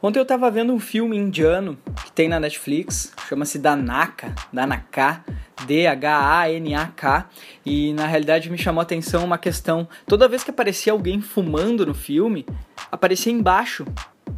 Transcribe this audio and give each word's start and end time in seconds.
Ontem 0.00 0.20
eu 0.20 0.24
tava 0.24 0.48
vendo 0.48 0.72
um 0.72 0.78
filme 0.78 1.16
indiano 1.16 1.76
que 2.04 2.12
tem 2.12 2.28
na 2.28 2.38
Netflix, 2.38 3.12
chama-se 3.28 3.58
Danaka, 3.58 4.32
Danaka, 4.52 5.24
D-H-A-N-A-K, 5.66 7.28
e 7.66 7.92
na 7.94 8.06
realidade 8.06 8.48
me 8.48 8.56
chamou 8.56 8.78
a 8.78 8.84
atenção 8.84 9.24
uma 9.24 9.36
questão. 9.36 9.88
Toda 10.06 10.28
vez 10.28 10.44
que 10.44 10.52
aparecia 10.52 10.92
alguém 10.92 11.20
fumando 11.20 11.84
no 11.84 11.94
filme, 11.94 12.46
aparecia 12.92 13.32
embaixo 13.32 13.84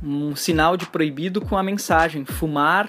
um 0.03 0.35
sinal 0.35 0.79
de 0.79 0.87
proibido 0.87 1.43
com 1.43 1.59
a 1.59 1.63
mensagem: 1.63 2.25
fumar 2.25 2.89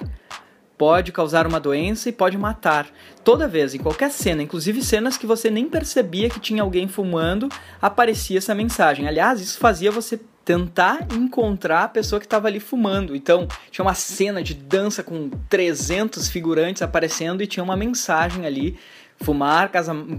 pode 0.77 1.11
causar 1.11 1.45
uma 1.45 1.59
doença 1.59 2.07
e 2.07 2.13
pode 2.13 2.38
matar. 2.38 2.88
Toda 3.21 3.49
vez, 3.49 3.75
em 3.75 3.79
qualquer 3.79 4.11
cena, 4.11 4.41
inclusive 4.41 4.81
cenas 4.81 5.17
que 5.17 5.27
você 5.27 5.49
nem 5.49 5.67
percebia 5.67 6.29
que 6.29 6.39
tinha 6.39 6.63
alguém 6.63 6.88
fumando, 6.88 7.49
aparecia 7.81 8.38
essa 8.38 8.55
mensagem. 8.55 9.09
Aliás, 9.09 9.41
isso 9.41 9.59
fazia 9.59 9.91
você 9.91 10.17
tentar 10.43 11.07
encontrar 11.13 11.83
a 11.83 11.87
pessoa 11.87 12.19
que 12.19 12.25
estava 12.25 12.47
ali 12.47 12.59
fumando. 12.59 13.15
Então, 13.15 13.47
tinha 13.69 13.85
uma 13.85 13.93
cena 13.93 14.41
de 14.41 14.53
dança 14.53 15.03
com 15.03 15.29
300 15.49 16.27
figurantes 16.29 16.81
aparecendo 16.81 17.41
e 17.43 17.47
tinha 17.47 17.63
uma 17.63 17.75
mensagem 17.75 18.45
ali 18.45 18.77
fumar 19.23 19.69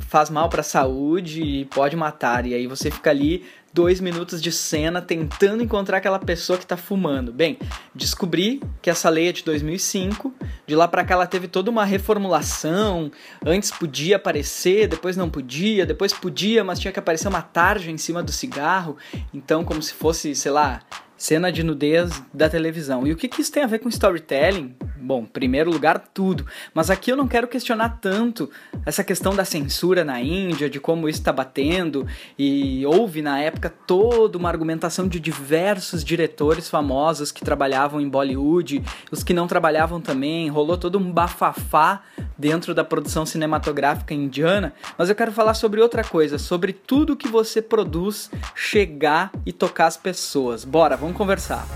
faz 0.00 0.30
mal 0.30 0.48
para 0.48 0.60
a 0.60 0.64
saúde 0.64 1.42
e 1.42 1.64
pode 1.66 1.96
matar. 1.96 2.46
E 2.46 2.54
aí 2.54 2.66
você 2.66 2.90
fica 2.90 3.10
ali 3.10 3.44
dois 3.72 4.00
minutos 4.00 4.42
de 4.42 4.52
cena 4.52 5.00
tentando 5.00 5.62
encontrar 5.62 5.98
aquela 5.98 6.18
pessoa 6.18 6.58
que 6.58 6.64
está 6.64 6.76
fumando. 6.76 7.32
Bem, 7.32 7.58
descobri 7.94 8.60
que 8.80 8.90
essa 8.90 9.08
lei 9.08 9.28
é 9.28 9.32
de 9.32 9.42
2005. 9.44 10.34
De 10.66 10.76
lá 10.76 10.86
para 10.86 11.04
cá 11.04 11.14
ela 11.14 11.26
teve 11.26 11.48
toda 11.48 11.70
uma 11.70 11.84
reformulação. 11.84 13.10
Antes 13.44 13.70
podia 13.70 14.16
aparecer, 14.16 14.88
depois 14.88 15.16
não 15.16 15.30
podia, 15.30 15.86
depois 15.86 16.12
podia, 16.12 16.62
mas 16.62 16.78
tinha 16.78 16.92
que 16.92 16.98
aparecer 16.98 17.28
uma 17.28 17.42
tarja 17.42 17.90
em 17.90 17.98
cima 17.98 18.22
do 18.22 18.32
cigarro. 18.32 18.96
Então, 19.32 19.64
como 19.64 19.82
se 19.82 19.94
fosse, 19.94 20.34
sei 20.34 20.52
lá, 20.52 20.80
cena 21.16 21.52
de 21.52 21.62
nudez 21.62 22.22
da 22.34 22.48
televisão. 22.48 23.06
E 23.06 23.12
o 23.12 23.16
que, 23.16 23.28
que 23.28 23.40
isso 23.40 23.52
tem 23.52 23.62
a 23.62 23.66
ver 23.66 23.78
com 23.78 23.88
storytelling? 23.88 24.74
Bom, 25.02 25.24
primeiro 25.24 25.68
lugar, 25.68 25.98
tudo. 26.14 26.46
Mas 26.72 26.88
aqui 26.88 27.10
eu 27.10 27.16
não 27.16 27.26
quero 27.26 27.48
questionar 27.48 27.98
tanto 28.00 28.48
essa 28.86 29.02
questão 29.02 29.34
da 29.34 29.44
censura 29.44 30.04
na 30.04 30.20
Índia, 30.20 30.70
de 30.70 30.78
como 30.78 31.08
isso 31.08 31.18
está 31.18 31.32
batendo. 31.32 32.06
E 32.38 32.86
houve 32.86 33.20
na 33.20 33.40
época 33.40 33.68
toda 33.68 34.38
uma 34.38 34.48
argumentação 34.48 35.08
de 35.08 35.18
diversos 35.18 36.04
diretores 36.04 36.68
famosos 36.70 37.32
que 37.32 37.44
trabalhavam 37.44 38.00
em 38.00 38.08
Bollywood, 38.08 38.82
os 39.10 39.24
que 39.24 39.34
não 39.34 39.48
trabalhavam 39.48 40.00
também. 40.00 40.48
Rolou 40.48 40.78
todo 40.78 40.98
um 40.98 41.12
bafafá 41.12 42.02
dentro 42.38 42.72
da 42.72 42.84
produção 42.84 43.26
cinematográfica 43.26 44.14
indiana. 44.14 44.72
Mas 44.96 45.08
eu 45.08 45.16
quero 45.16 45.32
falar 45.32 45.54
sobre 45.54 45.80
outra 45.80 46.04
coisa, 46.04 46.38
sobre 46.38 46.72
tudo 46.72 47.16
que 47.16 47.26
você 47.26 47.60
produz 47.60 48.30
chegar 48.54 49.32
e 49.44 49.52
tocar 49.52 49.86
as 49.86 49.96
pessoas. 49.96 50.64
Bora, 50.64 50.96
vamos 50.96 51.16
conversar. 51.16 51.66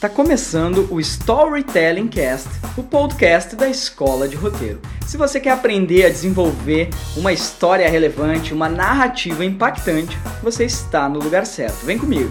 Tá 0.00 0.08
começando 0.08 0.86
o 0.92 1.00
Storytelling 1.00 2.06
Cast, 2.06 2.48
o 2.76 2.84
podcast 2.84 3.56
da 3.56 3.68
Escola 3.68 4.28
de 4.28 4.36
Roteiro. 4.36 4.80
Se 5.04 5.16
você 5.16 5.40
quer 5.40 5.50
aprender 5.50 6.06
a 6.06 6.08
desenvolver 6.08 6.88
uma 7.16 7.32
história 7.32 7.90
relevante, 7.90 8.54
uma 8.54 8.68
narrativa 8.68 9.44
impactante, 9.44 10.16
você 10.40 10.64
está 10.64 11.08
no 11.08 11.18
lugar 11.18 11.44
certo. 11.44 11.84
Vem 11.84 11.98
comigo. 11.98 12.30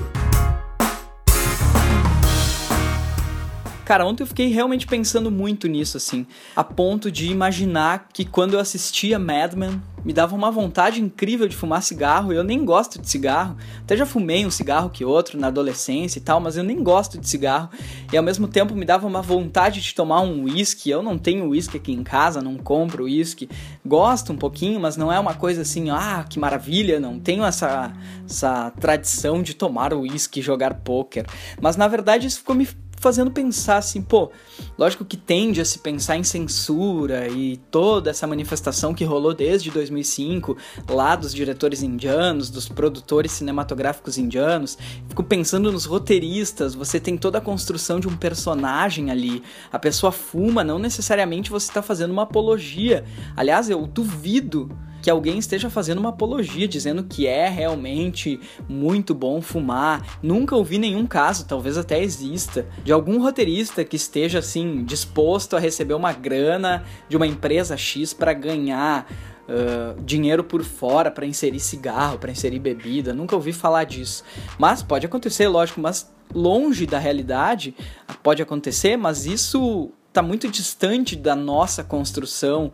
Cara, 3.84 4.06
ontem 4.06 4.23
eu 4.23 4.28
fiquei 4.28 4.48
realmente 4.48 4.88
pensando 4.88 5.30
muito 5.30 5.68
nisso, 5.68 5.98
assim, 5.98 6.26
a 6.56 6.64
ponto 6.64 7.12
de 7.12 7.30
imaginar 7.30 8.08
que 8.14 8.23
quando 8.23 8.54
eu 8.54 8.62
assistia 8.62 9.20
Mad 9.20 9.56
Men, 9.56 9.82
me 10.08 10.14
dava 10.14 10.34
uma 10.34 10.50
vontade 10.50 11.02
incrível 11.02 11.50
de 11.50 11.56
fumar 11.58 11.84
cigarro. 11.84 12.32
Eu 12.32 12.42
nem 12.42 12.64
gosto 12.64 12.98
de 12.98 13.10
cigarro. 13.10 13.58
Até 13.82 13.98
já 13.98 14.06
fumei 14.06 14.46
um 14.46 14.50
cigarro 14.50 14.90
que 14.90 15.04
outro 15.04 15.38
na 15.38 15.48
adolescência 15.48 16.18
e 16.18 16.22
tal, 16.22 16.40
mas 16.40 16.56
eu 16.56 16.64
nem 16.64 16.82
gosto 16.82 17.18
de 17.18 17.28
cigarro. 17.28 17.70
E 18.10 18.16
ao 18.16 18.24
mesmo 18.24 18.48
tempo 18.48 18.74
me 18.74 18.86
dava 18.86 19.06
uma 19.06 19.22
vontade 19.22 19.82
de 19.82 19.94
tomar 19.94 20.22
um 20.22 20.46
whisky. 20.46 20.90
Eu 20.90 21.04
não 21.04 21.18
tenho 21.18 21.50
whisky 21.50 21.76
aqui 21.76 21.92
em 21.92 22.06
casa, 22.06 22.42
não 22.42 22.56
compro 22.56 23.04
whisky. 23.04 23.50
Gosto 23.86 24.32
um 24.32 24.38
pouquinho, 24.38 24.80
mas 24.80 24.96
não 24.96 25.12
é 25.12 25.20
uma 25.20 25.34
coisa 25.34 25.64
assim, 25.64 25.90
ah, 25.90 26.26
que 26.30 26.40
maravilha. 26.40 27.02
Não 27.02 27.20
tenho 27.20 27.44
essa, 27.44 27.92
essa 28.26 28.72
tradição 28.80 29.44
de 29.44 29.56
tomar 29.56 29.94
whisky 29.94 30.40
e 30.40 30.42
jogar 30.42 30.73
poker. 30.76 31.26
Mas 31.60 31.76
na 31.76 31.90
verdade 31.90 32.28
isso 32.28 32.38
ficou 32.38 32.56
me 32.56 32.66
fazendo 33.00 33.32
pensar 33.32 33.78
assim, 33.78 34.02
pô, 34.02 34.32
lógico 34.78 35.06
que 35.06 35.16
tende 35.16 35.62
a 35.62 35.66
se 35.66 35.80
pensar 35.80 36.18
em 36.18 36.24
censura 36.24 37.28
e 37.28 37.58
toda 37.72 38.10
essa 38.10 38.26
manifestação 38.26 38.94
que 38.94 39.06
rolou 39.06 39.34
desde 39.34 39.72
2005, 39.72 40.58
lá 40.90 41.16
dos 41.16 41.34
diretores 41.34 41.84
indianos, 41.84 42.50
dos 42.50 42.68
produtores 42.68 43.32
cinematográficos 43.32 44.18
indianos. 44.18 44.78
Fico 45.08 45.24
pensando 45.24 45.72
nos 45.72 45.86
roteiristas, 45.86 46.74
você 46.74 47.00
tem 47.00 47.18
toda 47.18 47.38
a 47.38 47.42
construção 47.42 48.00
de 48.00 48.08
um 48.08 48.18
personagem 48.18 49.12
ali. 49.12 49.44
A 49.72 49.80
pessoa 49.80 50.12
fuma, 50.12 50.64
não 50.64 50.80
necessariamente 50.80 51.52
você 51.52 51.70
está 51.70 51.82
fazendo 51.82 52.12
uma 52.12 52.24
apologia. 52.24 53.06
Aliás, 53.36 53.70
eu 53.70 53.86
duvido 53.86 54.70
que 55.08 55.12
alguém 55.12 55.40
esteja 55.40 55.70
fazendo 55.70 56.00
uma 56.00 56.10
apologia, 56.10 56.68
dizendo 56.68 57.02
que 57.02 57.26
é 57.26 57.48
realmente 57.48 58.38
muito 58.68 59.16
bom 59.16 59.42
fumar. 59.42 60.20
Nunca 60.22 60.54
ouvi 60.54 60.78
nenhum 60.78 61.08
caso, 61.08 61.45
talvez 61.48 61.78
até 61.78 62.04
exista, 62.04 62.68
de 62.84 62.92
algum 62.92 63.22
roteirista 63.22 63.86
que 63.86 63.96
esteja 63.96 64.40
assim 64.40 64.84
disposto 64.84 65.56
a 65.56 65.62
receber 65.62 65.94
uma 65.94 66.12
grana 66.12 66.84
de 67.08 67.16
uma 67.16 67.26
empresa 67.26 67.78
X 67.78 68.12
para 68.14 68.34
ganhar 68.34 69.10
Uh, 69.48 70.02
dinheiro 70.02 70.44
por 70.44 70.62
fora 70.62 71.10
para 71.10 71.26
inserir 71.26 71.62
cigarro, 71.62 72.20
para 72.20 72.30
inserir 72.30 72.60
bebida. 72.60 73.14
Nunca 73.14 73.34
ouvi 73.34 73.54
falar 73.54 73.86
disso. 73.86 74.26
Mas 74.60 74.84
pode 74.84 75.06
acontecer, 75.06 75.48
lógico, 75.48 75.80
mas 75.80 76.12
longe 76.36 76.86
da 76.86 77.00
realidade 77.00 77.73
pode 78.22 78.42
acontecer, 78.42 78.98
mas 78.98 79.26
isso 79.26 79.90
está 80.10 80.22
muito 80.22 80.50
distante 80.50 81.16
da 81.16 81.34
nossa 81.34 81.82
construção 81.82 82.73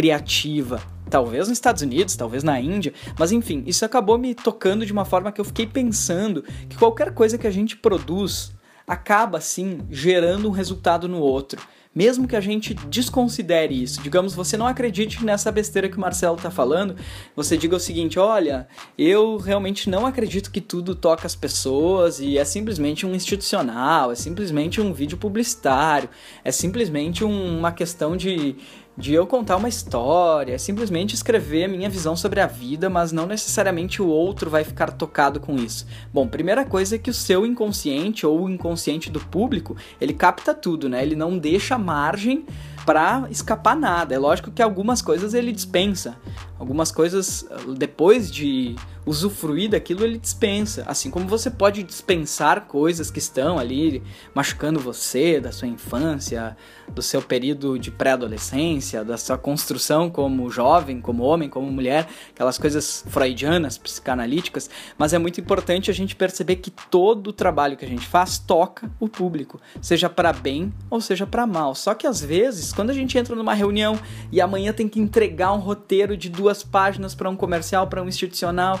criativa. 0.00 0.80
Talvez 1.10 1.46
nos 1.46 1.58
Estados 1.58 1.82
Unidos, 1.82 2.16
talvez 2.16 2.42
na 2.42 2.58
Índia, 2.58 2.94
mas 3.18 3.32
enfim, 3.32 3.62
isso 3.66 3.84
acabou 3.84 4.16
me 4.16 4.34
tocando 4.34 4.86
de 4.86 4.92
uma 4.92 5.04
forma 5.04 5.30
que 5.30 5.38
eu 5.38 5.44
fiquei 5.44 5.66
pensando 5.66 6.42
que 6.70 6.78
qualquer 6.78 7.12
coisa 7.12 7.36
que 7.36 7.46
a 7.46 7.50
gente 7.50 7.76
produz 7.76 8.50
acaba 8.86 9.36
assim 9.36 9.80
gerando 9.90 10.48
um 10.48 10.52
resultado 10.52 11.06
no 11.06 11.18
outro. 11.18 11.60
Mesmo 11.92 12.28
que 12.28 12.36
a 12.36 12.40
gente 12.40 12.72
desconsidere 12.72 13.82
isso, 13.82 14.00
digamos, 14.00 14.32
você 14.32 14.56
não 14.56 14.64
acredite 14.64 15.24
nessa 15.24 15.50
besteira 15.50 15.88
que 15.88 15.96
o 15.96 16.00
Marcelo 16.00 16.36
está 16.36 16.48
falando, 16.48 16.94
você 17.34 17.56
diga 17.56 17.74
o 17.74 17.80
seguinte: 17.80 18.16
olha, 18.16 18.68
eu 18.96 19.38
realmente 19.38 19.90
não 19.90 20.06
acredito 20.06 20.52
que 20.52 20.60
tudo 20.60 20.94
toca 20.94 21.26
as 21.26 21.34
pessoas 21.34 22.20
e 22.20 22.38
é 22.38 22.44
simplesmente 22.44 23.04
um 23.04 23.12
institucional, 23.12 24.12
é 24.12 24.14
simplesmente 24.14 24.80
um 24.80 24.92
vídeo 24.92 25.18
publicitário, 25.18 26.08
é 26.44 26.52
simplesmente 26.52 27.24
um, 27.24 27.58
uma 27.58 27.72
questão 27.72 28.16
de, 28.16 28.54
de 28.96 29.14
eu 29.14 29.26
contar 29.26 29.56
uma 29.56 29.68
história, 29.68 30.58
simplesmente 30.58 31.14
escrever 31.14 31.64
a 31.64 31.68
minha 31.68 31.88
visão 31.88 32.14
sobre 32.14 32.38
a 32.38 32.46
vida, 32.46 32.90
mas 32.90 33.12
não 33.12 33.26
necessariamente 33.26 34.02
o 34.02 34.06
outro 34.06 34.50
vai 34.50 34.62
ficar 34.62 34.92
tocado 34.92 35.40
com 35.40 35.56
isso. 35.56 35.86
Bom, 36.12 36.28
primeira 36.28 36.64
coisa 36.64 36.96
é 36.96 36.98
que 36.98 37.10
o 37.10 37.14
seu 37.14 37.46
inconsciente 37.46 38.26
ou 38.26 38.42
o 38.42 38.50
inconsciente 38.50 39.10
do 39.10 39.18
público, 39.18 39.76
ele 40.00 40.12
capta 40.12 40.52
tudo, 40.52 40.88
né? 40.88 41.02
Ele 41.02 41.16
não 41.16 41.38
deixa 41.38 41.78
margem 41.80 42.44
para 42.84 43.26
escapar 43.30 43.76
nada. 43.76 44.14
É 44.14 44.18
lógico 44.18 44.50
que 44.50 44.62
algumas 44.62 45.02
coisas 45.02 45.34
ele 45.34 45.52
dispensa. 45.52 46.16
Algumas 46.58 46.92
coisas 46.92 47.46
depois 47.76 48.30
de 48.30 48.76
usufruir 49.04 49.70
daquilo 49.70 50.04
ele 50.04 50.18
dispensa. 50.18 50.84
Assim 50.86 51.10
como 51.10 51.26
você 51.26 51.50
pode 51.50 51.82
dispensar 51.82 52.62
coisas 52.62 53.10
que 53.10 53.18
estão 53.18 53.58
ali 53.58 54.02
machucando 54.34 54.78
você, 54.78 55.40
da 55.40 55.52
sua 55.52 55.68
infância, 55.68 56.56
do 56.88 57.02
seu 57.02 57.22
período 57.22 57.78
de 57.78 57.90
pré-adolescência, 57.90 59.04
da 59.04 59.16
sua 59.16 59.38
construção 59.38 60.10
como 60.10 60.50
jovem, 60.50 61.00
como 61.00 61.22
homem, 61.22 61.48
como 61.48 61.70
mulher, 61.70 62.08
aquelas 62.34 62.58
coisas 62.58 63.04
freudianas, 63.08 63.78
psicanalíticas, 63.78 64.68
mas 64.98 65.12
é 65.12 65.18
muito 65.18 65.40
importante 65.40 65.90
a 65.90 65.94
gente 65.94 66.16
perceber 66.16 66.56
que 66.56 66.70
todo 66.70 67.28
o 67.28 67.32
trabalho 67.32 67.76
que 67.76 67.84
a 67.84 67.88
gente 67.88 68.06
faz 68.06 68.38
toca 68.38 68.90
o 68.98 69.08
público, 69.08 69.60
seja 69.80 70.08
para 70.08 70.32
bem 70.32 70.72
ou 70.88 71.00
seja 71.00 71.26
para 71.26 71.46
mal. 71.46 71.74
Só 71.74 71.94
que 71.94 72.06
às 72.06 72.20
vezes, 72.20 72.72
quando 72.72 72.90
a 72.90 72.94
gente 72.94 73.16
entra 73.16 73.34
numa 73.34 73.54
reunião 73.54 73.98
e 74.32 74.40
amanhã 74.40 74.72
tem 74.72 74.88
que 74.88 75.00
entregar 75.00 75.52
um 75.52 75.58
roteiro 75.58 76.16
de 76.16 76.28
duas 76.28 76.62
páginas 76.62 77.14
para 77.14 77.30
um 77.30 77.36
comercial, 77.36 77.86
para 77.86 78.02
um 78.02 78.08
institucional, 78.08 78.80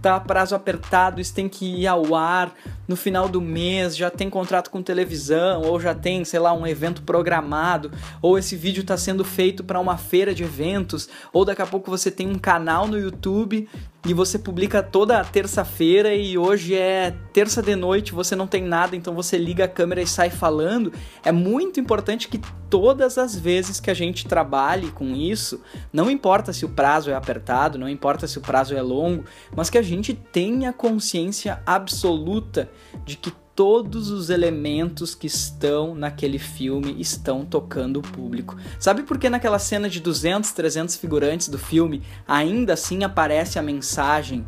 tá 0.00 0.18
prazo 0.18 0.54
apertado, 0.54 1.20
isso 1.20 1.34
tem 1.34 1.48
que 1.48 1.82
ir 1.82 1.86
ao 1.86 2.14
ar 2.14 2.54
no 2.88 2.96
final 2.96 3.28
do 3.28 3.40
mês, 3.40 3.96
já 3.96 4.10
tem 4.10 4.28
contrato 4.28 4.70
com 4.70 4.82
televisão, 4.82 5.62
ou 5.62 5.78
já 5.78 5.94
tem, 5.94 6.24
sei 6.24 6.40
lá, 6.40 6.52
um 6.52 6.66
evento 6.66 7.02
programado, 7.02 7.90
ou 8.20 8.38
esse 8.38 8.56
vídeo 8.56 8.80
está 8.80 8.96
sendo 8.96 9.24
feito 9.24 9.62
para 9.62 9.78
uma 9.78 9.96
feira 9.96 10.34
de 10.34 10.42
eventos, 10.42 11.08
ou 11.32 11.44
daqui 11.44 11.62
a 11.62 11.66
pouco 11.66 11.90
você 11.90 12.10
tem 12.10 12.28
um 12.28 12.38
canal 12.38 12.88
no 12.88 12.98
YouTube 12.98 13.68
e 14.06 14.14
você 14.14 14.38
publica 14.38 14.82
toda 14.82 15.22
terça-feira 15.22 16.14
e 16.14 16.38
hoje 16.38 16.74
é 16.74 17.14
terça 17.32 17.62
de 17.62 17.76
noite, 17.76 18.12
você 18.12 18.34
não 18.34 18.46
tem 18.46 18.62
nada, 18.62 18.96
então 18.96 19.14
você 19.14 19.36
liga 19.36 19.64
a 19.64 19.68
câmera 19.68 20.00
e 20.00 20.06
sai 20.06 20.30
falando. 20.30 20.90
É 21.22 21.30
muito 21.30 21.78
importante 21.78 22.26
que 22.26 22.40
todas 22.70 23.18
as 23.18 23.36
vezes 23.36 23.78
que 23.78 23.90
a 23.90 23.94
gente 23.94 24.26
trabalhe 24.26 24.90
com 24.90 25.14
isso, 25.14 25.60
não 25.92 26.10
importa 26.10 26.50
se 26.52 26.64
o 26.64 26.68
prazo 26.70 27.10
é 27.10 27.14
apertado, 27.14 27.78
não 27.78 27.88
importa 27.88 28.26
se 28.26 28.38
o 28.38 28.40
prazo 28.40 28.74
é 28.74 28.80
longo, 28.80 29.24
mas 29.54 29.68
que 29.68 29.76
a 29.76 29.82
gente 29.90 30.14
tenha 30.14 30.72
consciência 30.72 31.62
absoluta 31.66 32.70
de 33.04 33.16
que 33.16 33.32
todos 33.54 34.08
os 34.08 34.30
elementos 34.30 35.14
que 35.14 35.26
estão 35.26 35.94
naquele 35.94 36.38
filme 36.38 36.96
estão 36.98 37.44
tocando 37.44 37.98
o 37.98 38.02
público. 38.02 38.56
Sabe 38.78 39.02
por 39.02 39.18
que 39.18 39.28
naquela 39.28 39.58
cena 39.58 39.86
de 39.88 40.00
200, 40.00 40.50
300 40.52 40.96
figurantes 40.96 41.46
do 41.48 41.58
filme 41.58 42.02
ainda 42.26 42.72
assim 42.72 43.04
aparece 43.04 43.58
a 43.58 43.62
mensagem: 43.62 44.46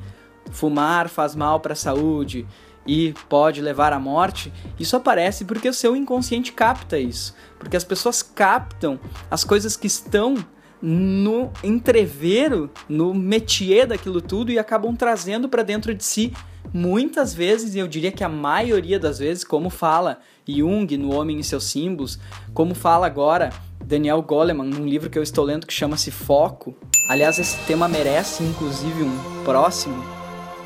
fumar 0.50 1.10
faz 1.10 1.34
mal 1.34 1.60
para 1.60 1.74
a 1.74 1.76
saúde 1.76 2.46
e 2.86 3.12
pode 3.28 3.60
levar 3.60 3.92
à 3.92 4.00
morte? 4.00 4.50
Isso 4.78 4.96
aparece 4.96 5.44
porque 5.44 5.68
o 5.68 5.74
seu 5.74 5.94
inconsciente 5.94 6.52
capta 6.52 6.98
isso, 6.98 7.34
porque 7.58 7.76
as 7.76 7.84
pessoas 7.84 8.22
captam 8.22 8.98
as 9.30 9.44
coisas 9.44 9.76
que 9.76 9.86
estão 9.86 10.36
no 10.82 11.52
entrevero, 11.62 12.68
no 12.88 13.14
métier 13.14 13.86
daquilo 13.86 14.20
tudo 14.20 14.50
e 14.50 14.58
acabam 14.58 14.96
trazendo 14.96 15.48
para 15.48 15.62
dentro 15.62 15.94
de 15.94 16.04
si 16.04 16.32
muitas 16.74 17.32
vezes, 17.32 17.74
e 17.74 17.78
eu 17.78 17.86
diria 17.86 18.10
que 18.10 18.24
a 18.24 18.28
maioria 18.28 18.98
das 18.98 19.18
vezes, 19.18 19.44
como 19.44 19.70
fala 19.70 20.20
Jung 20.46 20.96
no 20.96 21.14
Homem 21.14 21.38
e 21.38 21.44
seus 21.44 21.64
Símbolos, 21.64 22.18
como 22.52 22.74
fala 22.74 23.06
agora 23.06 23.50
Daniel 23.84 24.22
Goleman 24.22 24.64
num 24.64 24.86
livro 24.86 25.10
que 25.10 25.18
eu 25.18 25.22
estou 25.22 25.44
lendo 25.44 25.66
que 25.66 25.72
chama-se 25.72 26.10
Foco. 26.10 26.74
Aliás, 27.08 27.38
esse 27.38 27.56
tema 27.66 27.88
merece 27.88 28.42
inclusive 28.42 29.02
um 29.02 29.44
próximo 29.44 30.21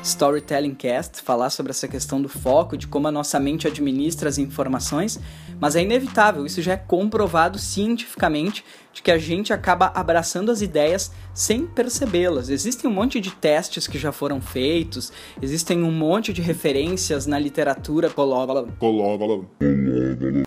Storytelling 0.07 0.73
Cast, 0.73 1.21
falar 1.21 1.49
sobre 1.49 1.71
essa 1.71 1.87
questão 1.87 2.21
do 2.21 2.29
foco, 2.29 2.77
de 2.77 2.87
como 2.87 3.07
a 3.07 3.11
nossa 3.11 3.39
mente 3.39 3.67
administra 3.67 4.29
as 4.29 4.37
informações, 4.37 5.19
mas 5.59 5.75
é 5.75 5.81
inevitável, 5.81 6.45
isso 6.45 6.61
já 6.61 6.73
é 6.73 6.77
comprovado 6.77 7.59
cientificamente 7.59 8.63
de 8.93 9.01
que 9.01 9.11
a 9.11 9.17
gente 9.17 9.51
acaba 9.51 9.91
abraçando 9.93 10.49
as 10.49 10.61
ideias 10.61 11.11
sem 11.37 11.67
percebê-las. 11.67 12.49
Existem 12.49 12.89
um 12.89 12.93
monte 12.93 13.21
de 13.21 13.29
testes 13.29 13.85
que 13.85 13.99
já 13.99 14.11
foram 14.11 14.41
feitos, 14.41 15.13
existem 15.39 15.83
um 15.83 15.91
monte 15.91 16.33
de 16.33 16.41
referências 16.41 17.27
na 17.27 17.37
literatura 17.37 18.09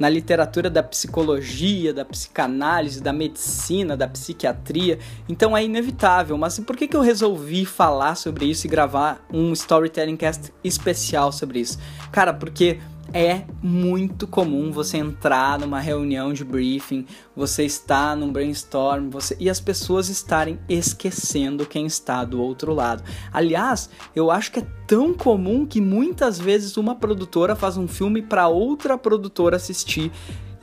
na 0.00 0.08
literatura 0.08 0.68
da 0.68 0.82
psicologia, 0.82 1.94
da 1.94 2.04
psicanálise, 2.04 3.00
da 3.00 3.12
medicina, 3.12 3.96
da 3.96 4.08
psiquiatria. 4.08 4.98
Então 5.28 5.56
é 5.56 5.64
inevitável. 5.64 6.36
Mas 6.36 6.58
por 6.58 6.76
que, 6.76 6.88
que 6.88 6.96
eu 6.96 7.02
resolvi 7.02 7.64
falar 7.64 8.16
sobre 8.16 8.46
isso 8.46 8.66
e 8.66 8.70
gravar 8.70 9.24
um 9.32 9.52
storytelling 9.52 10.16
cast 10.16 10.52
especial 10.64 11.30
sobre 11.30 11.60
isso? 11.60 11.78
Cara, 12.10 12.34
porque 12.34 12.80
é 13.12 13.44
muito 13.62 14.26
comum 14.26 14.70
você 14.70 14.98
entrar 14.98 15.58
numa 15.58 15.80
reunião 15.80 16.32
de 16.32 16.44
briefing, 16.44 17.06
você 17.34 17.64
está 17.64 18.14
num 18.14 18.32
brainstorm, 18.32 19.10
você 19.10 19.36
e 19.38 19.50
as 19.50 19.60
pessoas 19.60 20.08
estarem 20.08 20.58
esquecendo 20.68 21.66
quem 21.66 21.86
está 21.86 22.24
do 22.24 22.40
outro 22.40 22.72
lado. 22.72 23.02
Aliás, 23.32 23.90
eu 24.14 24.30
acho 24.30 24.52
que 24.52 24.60
é 24.60 24.66
tão 24.86 25.12
comum 25.12 25.66
que 25.66 25.80
muitas 25.80 26.38
vezes 26.38 26.76
uma 26.76 26.94
produtora 26.94 27.54
faz 27.56 27.76
um 27.76 27.88
filme 27.88 28.22
para 28.22 28.48
outra 28.48 28.96
produtora 28.96 29.56
assistir 29.56 30.10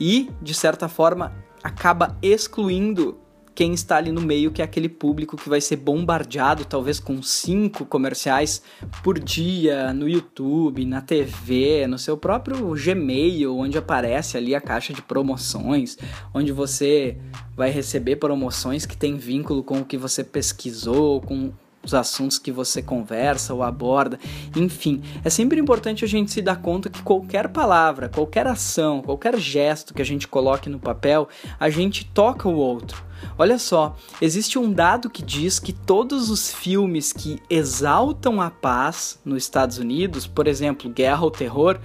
e, 0.00 0.30
de 0.42 0.54
certa 0.54 0.88
forma, 0.88 1.32
acaba 1.62 2.16
excluindo 2.22 3.18
quem 3.58 3.74
está 3.74 3.96
ali 3.96 4.12
no 4.12 4.20
meio, 4.20 4.52
que 4.52 4.62
é 4.62 4.64
aquele 4.64 4.88
público 4.88 5.36
que 5.36 5.48
vai 5.48 5.60
ser 5.60 5.74
bombardeado, 5.74 6.64
talvez 6.64 7.00
com 7.00 7.20
cinco 7.20 7.84
comerciais 7.84 8.62
por 9.02 9.18
dia 9.18 9.92
no 9.92 10.08
YouTube, 10.08 10.86
na 10.86 11.00
TV, 11.00 11.84
no 11.88 11.98
seu 11.98 12.16
próprio 12.16 12.72
Gmail, 12.76 13.58
onde 13.58 13.76
aparece 13.76 14.36
ali 14.36 14.54
a 14.54 14.60
caixa 14.60 14.92
de 14.92 15.02
promoções, 15.02 15.98
onde 16.32 16.52
você 16.52 17.18
vai 17.56 17.68
receber 17.68 18.14
promoções 18.14 18.86
que 18.86 18.96
tem 18.96 19.16
vínculo 19.16 19.64
com 19.64 19.80
o 19.80 19.84
que 19.84 19.98
você 19.98 20.22
pesquisou, 20.22 21.20
com 21.20 21.52
os 21.82 21.94
assuntos 21.94 22.38
que 22.38 22.52
você 22.52 22.82
conversa 22.82 23.54
ou 23.54 23.62
aborda. 23.62 24.18
Enfim, 24.56 25.02
é 25.24 25.30
sempre 25.30 25.60
importante 25.60 26.04
a 26.04 26.08
gente 26.08 26.30
se 26.30 26.42
dar 26.42 26.60
conta 26.60 26.90
que 26.90 27.02
qualquer 27.02 27.48
palavra, 27.48 28.08
qualquer 28.08 28.46
ação, 28.46 29.02
qualquer 29.02 29.38
gesto 29.38 29.94
que 29.94 30.02
a 30.02 30.04
gente 30.04 30.28
coloque 30.28 30.68
no 30.68 30.78
papel, 30.78 31.28
a 31.58 31.70
gente 31.70 32.04
toca 32.04 32.48
o 32.48 32.56
outro. 32.56 33.06
Olha 33.36 33.58
só, 33.58 33.96
existe 34.20 34.58
um 34.58 34.72
dado 34.72 35.10
que 35.10 35.22
diz 35.22 35.58
que 35.58 35.72
todos 35.72 36.30
os 36.30 36.52
filmes 36.52 37.12
que 37.12 37.40
exaltam 37.50 38.40
a 38.40 38.50
paz 38.50 39.18
nos 39.24 39.42
Estados 39.42 39.78
Unidos, 39.78 40.26
por 40.26 40.46
exemplo, 40.46 40.90
Guerra 40.90 41.24
ou 41.24 41.30
Terror, 41.30 41.80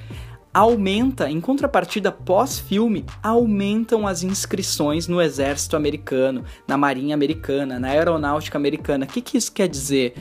aumenta, 0.53 1.29
em 1.29 1.41
contrapartida 1.41 2.11
pós-filme, 2.11 3.05
aumentam 3.23 4.05
as 4.05 4.21
inscrições 4.21 5.07
no 5.07 5.21
exército 5.21 5.75
americano, 5.75 6.43
na 6.67 6.77
marinha 6.77 7.15
americana, 7.15 7.79
na 7.79 7.87
aeronáutica 7.87 8.57
americana. 8.57 9.05
O 9.05 9.07
que, 9.07 9.21
que 9.21 9.37
isso 9.37 9.51
quer 9.51 9.67
dizer? 9.67 10.13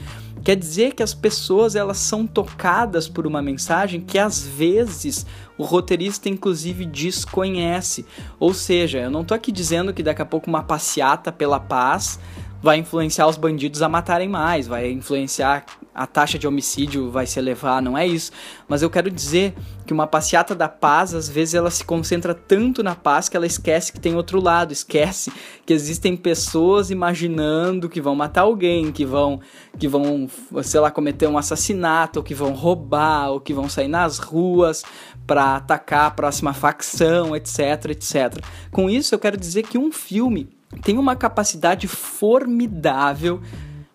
Quer 0.42 0.56
dizer 0.56 0.94
que 0.94 1.02
as 1.02 1.14
pessoas 1.14 1.76
elas 1.76 1.98
são 1.98 2.26
tocadas 2.26 3.08
por 3.08 3.26
uma 3.26 3.42
mensagem 3.42 4.00
que 4.00 4.18
às 4.18 4.44
vezes 4.44 5.24
o 5.56 5.62
roteirista 5.64 6.28
inclusive 6.28 6.84
desconhece. 6.84 8.04
Ou 8.40 8.52
seja, 8.52 8.98
eu 8.98 9.10
não 9.10 9.20
estou 9.20 9.36
aqui 9.36 9.52
dizendo 9.52 9.92
que 9.92 10.02
daqui 10.02 10.22
a 10.22 10.26
pouco 10.26 10.48
uma 10.48 10.62
passeata 10.62 11.30
pela 11.30 11.60
paz 11.60 12.18
vai 12.62 12.78
influenciar 12.78 13.26
os 13.26 13.36
bandidos 13.36 13.82
a 13.82 13.88
matarem 13.88 14.28
mais, 14.28 14.66
vai 14.66 14.90
influenciar 14.90 15.64
a 15.94 16.06
taxa 16.06 16.38
de 16.38 16.46
homicídio 16.46 17.10
vai 17.10 17.26
se 17.26 17.38
elevar, 17.38 17.82
não 17.82 17.96
é 17.98 18.06
isso. 18.06 18.32
Mas 18.66 18.80
eu 18.82 18.88
quero 18.88 19.10
dizer 19.10 19.54
que 19.84 19.92
uma 19.92 20.06
passeata 20.06 20.54
da 20.54 20.68
paz, 20.68 21.14
às 21.14 21.28
vezes 21.28 21.54
ela 21.54 21.70
se 21.70 21.84
concentra 21.84 22.32
tanto 22.32 22.82
na 22.82 22.94
paz 22.94 23.28
que 23.28 23.36
ela 23.36 23.46
esquece 23.46 23.92
que 23.92 24.00
tem 24.00 24.14
outro 24.14 24.40
lado, 24.40 24.72
esquece 24.72 25.30
que 25.66 25.72
existem 25.72 26.16
pessoas 26.16 26.90
imaginando 26.90 27.88
que 27.88 28.00
vão 28.00 28.14
matar 28.14 28.42
alguém, 28.42 28.90
que 28.90 29.04
vão 29.04 29.40
que 29.78 29.88
vão, 29.88 30.28
sei 30.62 30.80
lá, 30.80 30.90
cometer 30.90 31.26
um 31.26 31.36
assassinato, 31.36 32.20
ou 32.20 32.24
que 32.24 32.34
vão 32.34 32.52
roubar, 32.52 33.30
ou 33.30 33.40
que 33.40 33.52
vão 33.52 33.68
sair 33.68 33.88
nas 33.88 34.18
ruas 34.18 34.82
para 35.26 35.56
atacar 35.56 36.06
a 36.06 36.10
próxima 36.10 36.54
facção, 36.54 37.36
etc, 37.36 37.90
etc. 37.90 38.38
Com 38.70 38.88
isso 38.88 39.14
eu 39.14 39.18
quero 39.18 39.36
dizer 39.36 39.64
que 39.64 39.76
um 39.76 39.92
filme 39.92 40.48
tem 40.82 40.98
uma 40.98 41.16
capacidade 41.16 41.86
formidável 41.86 43.40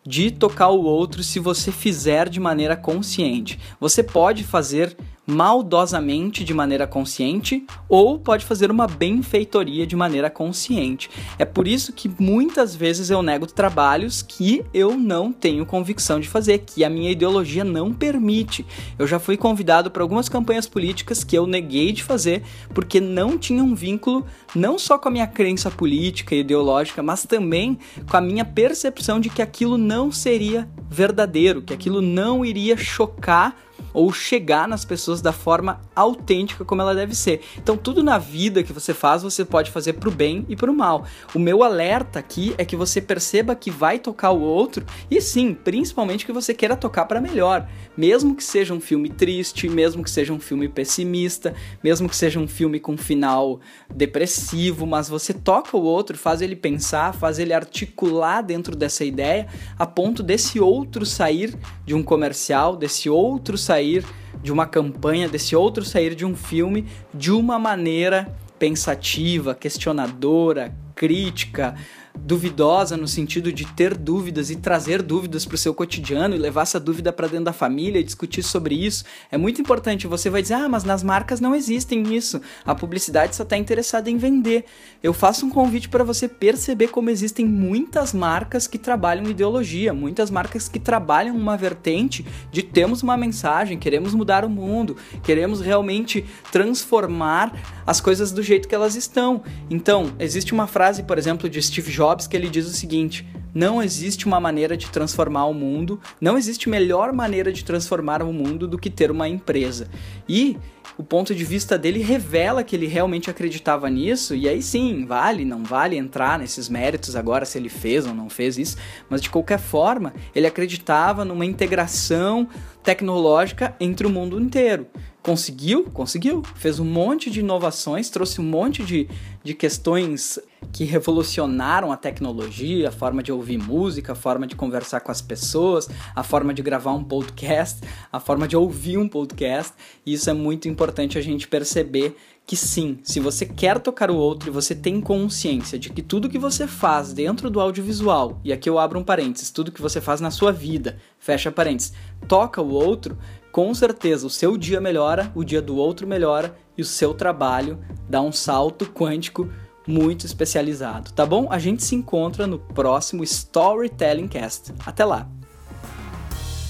de 0.06 0.32
tocar 0.32 0.70
o 0.70 0.84
outro 0.84 1.22
se 1.24 1.40
você 1.40 1.72
fizer 1.72 2.30
de 2.30 2.40
maneira 2.40 2.78
consciente. 2.78 3.60
Você 3.80 4.02
pode 4.02 4.44
fazer 4.44 4.96
maldosamente 5.28 6.44
de 6.46 6.54
maneira 6.54 6.88
consciente 6.88 7.66
ou 7.90 8.18
pode 8.18 8.46
fazer 8.46 8.72
uma 8.72 8.88
benfeitoria 8.88 9.86
de 9.86 9.96
maneira 9.96 10.30
consciente. 10.30 11.10
É 11.38 11.44
por 11.44 11.68
isso 11.68 11.92
que 11.92 12.10
muitas 12.18 12.74
vezes 12.74 13.10
eu 13.10 13.22
nego 13.22 13.46
trabalhos 13.46 14.22
que 14.22 14.64
eu 14.74 14.98
não 14.98 15.34
tenho 15.34 15.66
convicção 15.66 16.20
de 16.20 16.30
fazer, 16.30 16.60
que 16.60 16.86
a 16.86 16.90
minha 16.90 17.12
ideologia 17.12 17.66
não 17.66 17.94
permite. 17.94 18.66
Eu 18.98 19.06
já 19.06 19.20
fui 19.20 19.36
convidado 19.36 19.92
para 19.92 20.02
algumas 20.02 20.30
campanhas 20.30 20.66
políticas 20.66 21.26
que 21.26 21.38
eu 21.38 21.46
neguei 21.46 21.92
de 21.92 22.04
fazer 22.04 22.42
porque 22.74 23.02
não 23.02 23.38
tinha 23.38 23.64
um 23.64 23.76
vínculo 23.76 24.26
não 24.56 24.80
só 24.80 24.98
com 24.98 25.10
a 25.10 25.12
minha 25.12 25.28
crença 25.28 25.70
política 25.70 26.34
e 26.34 26.40
ideológica, 26.40 27.04
mas 27.04 27.26
também 27.26 27.78
com 28.10 28.16
a 28.16 28.22
minha 28.22 28.46
percepção 28.46 29.20
de 29.20 29.30
que 29.30 29.42
aquilo 29.42 29.78
não 29.78 30.10
seria 30.10 30.70
verdadeiro, 30.90 31.62
que 31.62 31.74
aquilo 31.74 32.02
não 32.02 32.46
iria 32.46 32.78
chocar 32.78 33.56
ou 33.94 34.12
chegar 34.12 34.68
nas 34.68 34.86
pessoas 34.86 35.22
da 35.22 35.32
forma 35.32 35.80
autêntica 36.00 36.64
como 36.64 36.82
ela 36.82 36.94
deve 36.94 37.16
ser. 37.16 37.42
Então, 37.58 37.76
tudo 37.76 38.04
na 38.04 38.18
vida 38.18 38.64
que 38.64 38.74
você 38.74 38.94
faz, 38.94 39.24
você 39.24 39.44
pode 39.44 39.72
fazer 39.72 39.94
pro 39.94 40.12
bem 40.12 40.46
e 40.48 40.56
pro 40.56 40.74
mal. 40.74 41.06
O 41.34 41.40
meu 41.40 41.64
alerta 41.64 42.20
aqui 42.20 42.54
é 42.58 42.66
que 42.66 42.76
você 42.76 43.02
perceba 43.02 43.56
que 43.56 43.72
vai 43.72 44.00
tocar 44.00 44.32
o 44.32 44.42
outro 44.42 44.86
e 45.10 45.22
sim, 45.22 45.54
principalmente 45.54 46.26
que 46.26 46.32
você 46.32 46.54
queira 46.54 46.76
tocar 46.76 47.06
para 47.06 47.22
melhor, 47.22 47.68
mesmo 47.96 48.36
que 48.36 48.44
seja 48.44 48.74
um 48.74 48.80
filme 48.80 49.10
triste, 49.10 49.68
mesmo 49.70 50.04
que 50.04 50.10
seja 50.10 50.34
um 50.34 50.40
filme 50.40 50.68
pessimista, 50.68 51.56
mesmo 51.84 52.08
que 52.08 52.16
seja 52.16 52.40
um 52.40 52.48
filme 52.48 52.80
com 52.80 52.98
final 52.98 53.60
depressivo, 53.94 54.86
mas 54.86 55.10
você 55.10 55.34
toca 55.34 55.76
o 55.76 55.82
outro, 55.82 56.18
faz 56.18 56.42
ele 56.42 56.56
pensar, 56.56 57.14
faz 57.14 57.40
ele 57.40 57.54
articular 57.54 58.42
dentro 58.42 58.76
dessa 58.76 59.04
ideia, 59.04 59.48
a 59.78 59.86
ponto 59.86 60.22
desse 60.22 60.60
outro 60.60 61.06
sair 61.06 61.56
de 61.86 61.96
um 61.96 62.04
comercial, 62.04 62.76
desse 62.76 63.10
outro 63.10 63.58
sair 63.58 63.78
sair 63.78 64.06
de 64.42 64.52
uma 64.52 64.66
campanha, 64.66 65.28
desse 65.28 65.56
outro 65.56 65.84
sair 65.84 66.16
de 66.16 66.26
um 66.26 66.36
filme 66.36 66.86
de 67.14 67.32
uma 67.32 67.58
maneira 67.60 68.34
pensativa, 68.58 69.54
questionadora, 69.54 70.74
crítica, 70.96 71.76
duvidosa 72.18 72.98
no 72.98 73.08
sentido 73.08 73.54
de 73.54 73.66
ter 73.66 73.96
dúvidas 73.96 74.50
e 74.50 74.56
trazer 74.56 75.02
dúvidas 75.02 75.46
para 75.46 75.56
o 75.56 75.58
seu 75.58 75.74
cotidiano 75.74 76.36
e 76.36 76.38
levar 76.38 76.64
essa 76.64 76.80
dúvida 76.80 77.14
para 77.14 77.28
dentro 77.28 77.46
da 77.46 77.54
família 77.54 78.00
e 78.00 78.04
discutir 78.04 78.44
sobre 78.44 78.76
isso. 78.76 79.06
É 79.32 79.38
muito 79.38 79.62
importante. 79.62 80.08
Você 80.08 80.30
vai 80.30 80.42
dizer, 80.42 80.56
ah, 80.56 80.68
mas 80.68 80.84
nas 80.84 81.04
marcas 81.04 81.40
não 81.40 81.56
existem 81.56 82.16
isso. 82.16 82.42
A 82.66 82.74
publicidade 82.74 83.36
só 83.36 83.44
está 83.44 83.56
interessada 83.56 84.10
em 84.10 84.18
vender. 84.18 84.66
Eu 85.04 85.14
faço 85.14 85.46
um 85.46 85.50
convite 85.50 85.88
para 85.90 86.04
você 86.04 86.28
perceber 86.28 86.88
como 86.88 87.10
existem 87.10 87.46
muitas 87.46 88.14
marcas 88.14 88.68
que 88.68 88.78
trabalham 88.78 89.30
ideologia, 89.30 89.94
muitas 89.94 90.32
marcas 90.32 90.68
que 90.68 90.80
trabalham 90.80 91.36
uma 91.36 91.56
vertente 91.56 92.26
de 92.52 92.64
temos 92.64 93.04
uma 93.04 93.16
mensagem, 93.16 93.78
queremos 93.78 94.14
mudar 94.14 94.44
o 94.44 94.50
mundo, 94.50 94.98
queremos 95.24 95.62
realmente 95.62 96.26
transformar 96.52 97.54
as 97.86 98.02
coisas 98.02 98.32
do 98.32 98.42
jeito 98.42 98.68
que 98.68 98.76
elas 98.76 98.96
estão. 98.96 99.44
Então, 99.70 100.14
existe 100.20 100.54
uma 100.54 100.68
frase, 100.68 101.04
por 101.04 101.18
exemplo, 101.18 101.50
de 101.50 101.62
Steve 101.62 101.92
Jobs 101.92 102.07
Jobs 102.08 102.26
que 102.26 102.38
ele 102.38 102.50
diz 102.50 102.66
o 102.66 102.74
seguinte: 102.74 103.28
Não 103.54 103.84
existe 103.84 104.26
uma 104.26 104.40
maneira 104.40 104.78
de 104.78 104.90
transformar 104.90 105.46
o 105.46 105.54
mundo, 105.54 106.00
não 106.22 106.38
existe 106.38 106.70
melhor 106.70 107.12
maneira 107.12 107.52
de 107.52 107.66
transformar 107.66 108.24
o 108.24 108.32
mundo 108.32 108.68
do 108.68 108.78
que 108.78 108.90
ter 108.90 109.12
uma 109.12 109.28
empresa. 109.28 109.90
E 110.28 110.58
o 110.98 111.04
ponto 111.04 111.36
de 111.36 111.44
vista 111.44 111.78
dele 111.78 112.02
revela 112.02 112.64
que 112.64 112.76
ele 112.76 112.88
realmente 112.88 113.30
acreditava 113.30 113.90
nisso, 113.90 114.34
e 114.34 114.48
aí 114.48 114.64
sim, 114.64 115.06
vale, 115.06 115.46
não 115.46 115.64
vale 115.64 115.98
entrar 115.98 116.40
nesses 116.40 116.70
méritos 116.70 117.16
agora 117.16 117.46
se 117.46 117.58
ele 117.58 117.70
fez 117.70 118.08
ou 118.08 118.16
não 118.16 118.30
fez 118.30 118.58
isso, 118.58 118.78
mas 119.10 119.22
de 119.22 119.30
qualquer 119.30 119.60
forma, 119.60 120.14
ele 120.34 120.48
acreditava 120.48 121.24
numa 121.24 121.46
integração 121.46 122.48
tecnológica 122.84 123.76
entre 123.80 124.08
o 124.08 124.10
mundo 124.10 124.40
inteiro. 124.40 124.88
Conseguiu? 125.22 125.84
Conseguiu. 125.92 126.42
Fez 126.56 126.80
um 126.80 126.86
monte 126.86 127.30
de 127.30 127.42
inovações, 127.42 128.10
trouxe 128.10 128.40
um 128.40 128.46
monte 128.46 128.82
de, 128.82 129.10
de 129.44 129.54
questões 129.54 130.40
que 130.72 130.84
revolucionaram 130.84 131.92
a 131.92 131.98
tecnologia, 131.98 132.90
a 132.90 132.92
forma 132.92 133.24
de 133.24 133.32
ouvir 133.32 133.58
música, 133.58 134.14
a 134.14 134.16
forma 134.16 134.48
de 134.48 134.56
conversar 134.56 135.02
com 135.02 135.12
as 135.12 135.22
pessoas, 135.22 135.90
a 136.16 136.24
forma 136.24 136.54
de 136.54 136.62
gravar 136.62 136.94
um 136.94 137.04
podcast, 137.04 137.82
a 138.12 138.20
forma 138.20 138.48
de 138.48 138.56
ouvir 138.56 138.98
um 138.98 139.08
podcast. 139.08 139.74
E 140.06 140.14
isso 140.14 140.30
é 140.30 140.34
muito 140.34 140.68
importante 140.68 141.18
a 141.18 141.22
gente 141.22 141.48
perceber 141.48 142.16
que 142.46 142.56
sim, 142.56 143.00
se 143.04 143.20
você 143.20 143.46
quer 143.46 143.78
tocar 143.78 144.10
o 144.10 144.16
outro 144.16 144.50
e 144.50 144.54
você 144.54 144.74
tem 144.74 145.02
consciência 145.02 145.78
de 145.78 145.90
que 145.90 146.02
tudo 146.02 146.30
que 146.30 146.40
você 146.40 146.66
faz 146.66 147.12
dentro 147.12 147.50
do 147.50 147.60
audiovisual, 147.60 148.40
e 148.42 148.54
aqui 148.54 148.70
eu 148.70 148.80
abro 148.80 148.98
um 148.98 149.04
parênteses, 149.04 149.52
tudo 149.52 149.72
que 149.72 149.82
você 149.82 150.00
faz 150.00 150.22
na 150.22 150.32
sua 150.32 150.54
vida, 150.54 150.98
fecha 151.20 151.52
parênteses, 151.52 151.92
toca 152.26 152.62
o 152.62 152.72
outro, 152.72 153.18
com 153.52 153.74
certeza 153.74 154.26
o 154.26 154.30
seu 154.30 154.56
dia 154.56 154.80
melhora, 154.80 155.30
o 155.36 155.44
dia 155.44 155.62
do 155.62 155.76
outro 155.76 156.08
melhora 156.08 156.56
e 156.78 156.82
o 156.82 156.86
seu 156.86 157.14
trabalho 157.14 157.80
dá 158.08 158.22
um 158.22 158.32
salto 158.32 158.86
quântico 158.86 159.50
muito 159.88 160.26
especializado, 160.26 161.12
tá 161.14 161.26
bom? 161.26 161.48
A 161.50 161.58
gente 161.58 161.84
se 161.84 161.96
encontra 161.96 162.46
no 162.46 162.60
próximo 162.60 163.24
Storytelling 163.24 164.28
Cast. 164.28 164.74
Até 164.86 165.06
lá! 165.06 165.28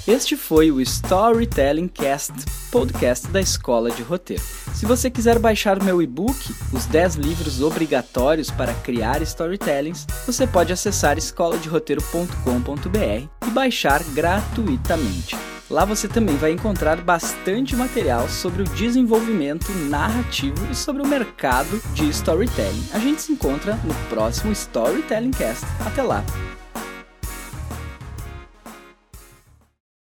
Este 0.07 0.37
foi 0.37 0.71
o 0.71 0.79
Storytelling 0.79 1.89
Cast, 1.89 2.31
podcast 2.71 3.27
da 3.27 3.41
Escola 3.41 3.91
de 3.91 4.03
Roteiro. 4.03 4.41
Se 4.73 4.85
você 4.85 5.09
quiser 5.09 5.37
baixar 5.37 5.83
meu 5.83 6.01
e-book, 6.01 6.55
Os 6.71 6.85
10 6.85 7.15
livros 7.15 7.61
obrigatórios 7.61 8.49
para 8.49 8.73
criar 8.73 9.21
storytellings, 9.21 10.07
você 10.25 10.47
pode 10.47 10.71
acessar 10.71 11.17
escoladeroteiro.com.br 11.17 13.47
e 13.47 13.49
baixar 13.49 14.01
gratuitamente. 14.13 15.56
Lá 15.69 15.83
você 15.83 16.07
também 16.07 16.37
vai 16.37 16.51
encontrar 16.51 16.95
bastante 17.01 17.75
material 17.75 18.29
sobre 18.29 18.61
o 18.61 18.65
desenvolvimento 18.65 19.69
narrativo 19.89 20.65
e 20.71 20.75
sobre 20.75 21.01
o 21.01 21.07
mercado 21.07 21.81
de 21.93 22.07
storytelling. 22.09 22.87
A 22.93 22.99
gente 22.99 23.21
se 23.21 23.33
encontra 23.33 23.75
no 23.83 23.93
próximo 24.09 24.51
Storytelling 24.53 25.31
Cast. 25.31 25.65
Até 25.85 26.01
lá! 26.01 26.23